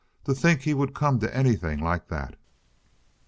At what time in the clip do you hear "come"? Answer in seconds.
0.95-1.19